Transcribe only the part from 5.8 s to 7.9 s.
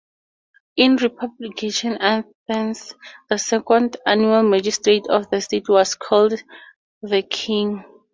called the King.